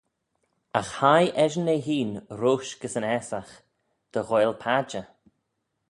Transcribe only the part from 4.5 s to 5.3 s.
padjer.